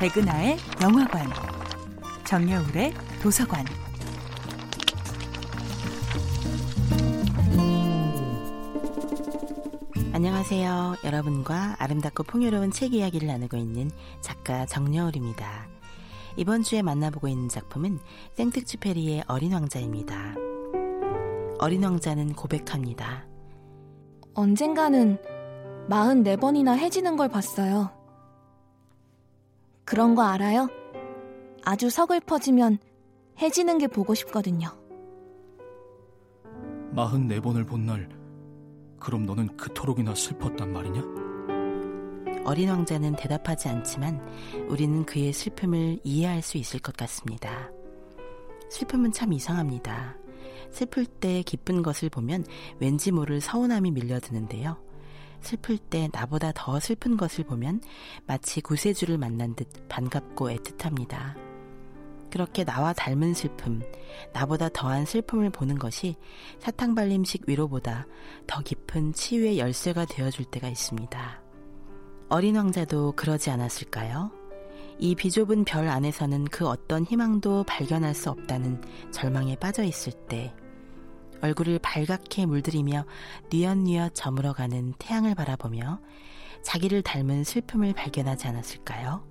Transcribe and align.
백은하의 0.00 0.56
영화관, 0.82 1.28
정여울의 2.24 2.94
도서관. 3.22 3.66
안녕하세요. 10.14 10.96
여러분과 11.04 11.76
아름답고 11.78 12.24
풍요로운 12.24 12.70
책 12.72 12.94
이야기를 12.94 13.28
나누고 13.28 13.56
있는 13.56 13.90
작가 14.20 14.66
정여울입니다. 14.66 15.68
이번 16.36 16.62
주에 16.62 16.82
만나보고 16.82 17.28
있는 17.28 17.48
작품은 17.48 17.98
생특쥐페리의 18.34 19.24
어린 19.28 19.52
왕자입니다. 19.52 20.34
어린 21.58 21.84
왕자는 21.84 22.32
고백합니다. 22.34 23.29
언젠가는 24.40 25.18
44번이나 25.90 26.78
해지는 26.78 27.18
걸 27.18 27.28
봤어요. 27.28 27.90
그런 29.84 30.14
거 30.14 30.22
알아요? 30.22 30.66
아주 31.62 31.90
서글퍼지면 31.90 32.78
해지는 33.38 33.76
게 33.76 33.86
보고 33.86 34.14
싶거든요. 34.14 34.68
44번을 36.94 37.66
본 37.66 37.84
날, 37.84 38.08
그럼 38.98 39.26
너는 39.26 39.58
그토록이나 39.58 40.14
슬펐단 40.14 40.72
말이냐? 40.72 41.02
어린 42.46 42.70
왕자는 42.70 43.16
대답하지 43.16 43.68
않지만 43.68 44.26
우리는 44.70 45.04
그의 45.04 45.34
슬픔을 45.34 46.00
이해할 46.02 46.40
수 46.40 46.56
있을 46.56 46.80
것 46.80 46.96
같습니다. 46.96 47.70
슬픔은 48.70 49.12
참 49.12 49.34
이상합니다. 49.34 50.16
슬플 50.70 51.06
때 51.06 51.42
기쁜 51.42 51.82
것을 51.82 52.08
보면 52.08 52.44
왠지 52.78 53.10
모를 53.10 53.40
서운함이 53.40 53.90
밀려드는데요. 53.90 54.76
슬플 55.40 55.78
때 55.78 56.08
나보다 56.12 56.52
더 56.54 56.78
슬픈 56.80 57.16
것을 57.16 57.44
보면 57.44 57.80
마치 58.26 58.60
구세주를 58.60 59.18
만난 59.18 59.54
듯 59.54 59.68
반갑고 59.88 60.50
애틋합니다. 60.50 61.50
그렇게 62.30 62.64
나와 62.64 62.92
닮은 62.92 63.34
슬픔, 63.34 63.82
나보다 64.32 64.68
더한 64.68 65.04
슬픔을 65.04 65.50
보는 65.50 65.78
것이 65.78 66.16
사탕 66.60 66.94
발림식 66.94 67.44
위로보다 67.48 68.06
더 68.46 68.60
깊은 68.62 69.14
치유의 69.14 69.58
열쇠가 69.58 70.04
되어줄 70.04 70.44
때가 70.46 70.68
있습니다. 70.68 71.42
어린 72.28 72.56
왕자도 72.56 73.12
그러지 73.16 73.50
않았을까요? 73.50 74.39
이 75.02 75.14
비좁은 75.14 75.64
별 75.64 75.88
안에서는 75.88 76.44
그 76.44 76.68
어떤 76.68 77.04
희망도 77.04 77.64
발견할 77.64 78.14
수 78.14 78.28
없다는 78.28 78.82
절망에 79.10 79.56
빠져 79.56 79.82
있을 79.82 80.12
때, 80.28 80.54
얼굴을 81.40 81.78
발갛게 81.78 82.44
물들이며 82.44 83.06
뉘엿뉘엿 83.50 84.14
저물어가는 84.14 84.92
태양을 84.98 85.34
바라보며 85.34 86.00
자기를 86.62 87.00
닮은 87.00 87.44
슬픔을 87.44 87.94
발견하지 87.94 88.46
않았을까요? 88.48 89.26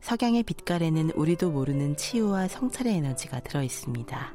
석양의 0.00 0.42
빛깔에는 0.42 1.12
우리도 1.12 1.52
모르는 1.52 1.96
치유와 1.96 2.48
성찰의 2.48 2.94
에너지가 2.96 3.40
들어 3.40 3.62
있습니다. 3.62 4.34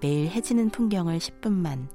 매일 0.00 0.28
해지는 0.28 0.70
풍경을 0.70 1.18
10분만, 1.18 1.86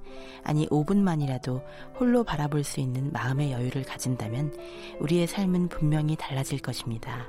아니 0.46 0.66
5분만이라도 0.70 1.62
홀로 2.00 2.24
바라볼 2.24 2.64
수 2.64 2.80
있는 2.80 3.12
마음의 3.12 3.52
여유를 3.52 3.84
가진다면 3.84 4.56
우리의 5.02 5.28
삶은 5.28 5.68
분명히 5.68 6.16
달라질 6.16 6.60
것입니다. 6.60 7.28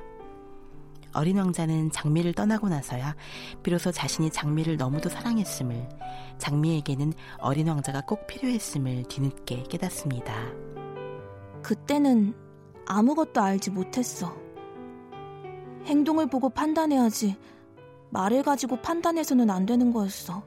어린 1.15 1.39
왕자는 1.39 1.91
장미를 1.91 2.33
떠나고 2.33 2.69
나서야 2.69 3.17
비로소 3.63 3.91
자신이 3.91 4.31
장미를 4.31 4.77
너무도 4.77 5.09
사랑했음을, 5.09 5.89
장미에게는 6.39 7.13
어린 7.39 7.69
왕자가 7.69 8.03
꼭 8.03 8.27
필요했음을 8.27 9.05
뒤늦게 9.05 9.65
깨닫습니다. 9.65 10.35
그때는 11.63 12.35
아무것도 12.87 13.41
알지 13.41 13.71
못했어. 13.71 14.35
행동을 15.85 16.27
보고 16.27 16.49
판단해야지 16.49 17.37
말을 18.11 18.43
가지고 18.43 18.81
판단해서는 18.81 19.51
안 19.51 19.67
되는 19.67 19.93
거였어. 19.93 20.43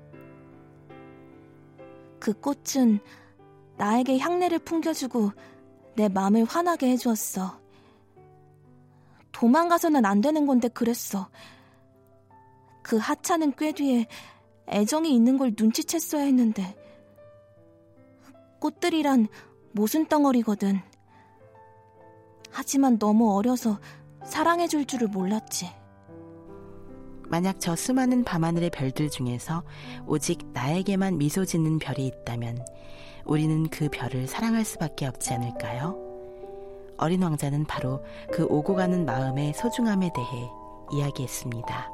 그 2.20 2.34
꽃은 2.34 3.00
나에게 3.78 4.20
향내를 4.20 4.60
풍겨주고 4.60 5.32
내 5.96 6.08
마음을 6.08 6.46
환하게 6.46 6.90
해주었어. 6.92 7.61
도망가서는 9.32 10.06
안 10.06 10.22
되는 10.22 10.46
건데 10.46 10.68
그랬어. 10.68 11.30
그 12.82 12.98
하찮은 12.98 13.56
꾀 13.56 13.72
뒤에 13.74 14.08
애정이 14.68 15.14
있는 15.14 15.38
걸 15.38 15.54
눈치챘어야 15.54 16.22
했는데. 16.22 16.76
꽃들이란 18.60 19.28
모순 19.72 20.06
덩어리거든. 20.06 20.80
하지만 22.52 23.00
너무 23.00 23.36
어려서 23.36 23.80
사랑해줄 24.26 24.86
줄을 24.86 25.08
몰랐지. 25.08 25.70
만약 27.28 27.62
저 27.62 27.78
수많은 27.78 28.26
밤하늘의 28.26 28.72
별들 28.72 29.10
중에서 29.10 29.64
오직 30.06 30.50
나에게만 30.52 31.18
미소 31.18 31.46
짓는 31.46 31.80
별이 31.80 32.06
있다면 32.06 32.60
우리는 33.26 33.70
그 33.70 33.88
별을 33.90 34.28
사랑할 34.28 34.66
수밖에 34.66 35.06
없지 35.06 35.34
않을까요? 35.34 36.11
어린 37.02 37.24
왕자는 37.24 37.66
바로 37.66 38.04
그 38.32 38.46
오고 38.46 38.76
가는 38.76 39.06
마음의 39.06 39.54
소중함에 39.54 40.12
대해 40.14 40.50
이야기했습니다. 40.92 41.90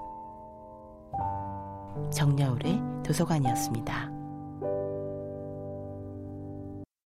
정여울의 2.12 2.82
도서관이었습니다. 3.06 4.17